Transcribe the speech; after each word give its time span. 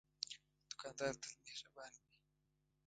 دوکاندار 0.69 1.13
تل 1.21 1.33
مهربان 1.45 1.91
وي. 2.01 2.07